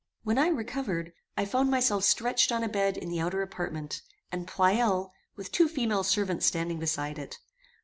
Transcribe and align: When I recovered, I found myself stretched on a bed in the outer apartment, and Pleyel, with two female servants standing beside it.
When 0.23 0.39
I 0.39 0.47
recovered, 0.47 1.13
I 1.37 1.45
found 1.45 1.69
myself 1.69 2.03
stretched 2.05 2.51
on 2.51 2.63
a 2.63 2.67
bed 2.67 2.97
in 2.97 3.07
the 3.07 3.19
outer 3.21 3.43
apartment, 3.43 4.01
and 4.31 4.47
Pleyel, 4.47 5.11
with 5.35 5.51
two 5.51 5.67
female 5.67 6.01
servants 6.03 6.47
standing 6.47 6.79
beside 6.79 7.19
it. 7.19 7.37